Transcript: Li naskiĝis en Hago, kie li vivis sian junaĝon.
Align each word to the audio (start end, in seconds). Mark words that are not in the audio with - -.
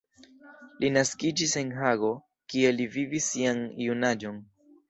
Li 0.83 0.89
naskiĝis 0.95 1.53
en 1.61 1.69
Hago, 1.81 2.11
kie 2.55 2.75
li 2.79 2.91
vivis 2.97 3.31
sian 3.35 3.63
junaĝon. 3.89 4.43